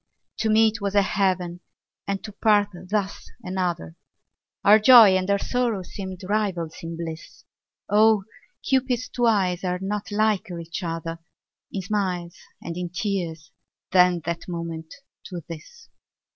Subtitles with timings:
[0.39, 1.59] To meet was a heaven
[2.07, 3.95] and to part thus another,
[4.63, 7.43] Our joy and our sorrow seemed rivals in bliss;
[7.87, 8.23] Oh!
[8.63, 11.19] Cupid's two eyes are not liker each other
[11.71, 13.51] In smiles and in tears
[13.91, 14.91] than that moment
[15.25, 15.87] to this.